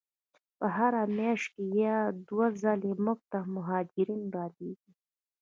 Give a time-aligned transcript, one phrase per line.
[0.57, 1.97] په هره میاشت کې یو یا
[2.29, 4.91] دوه ځلې موږ ته مهاجرین را لیږي.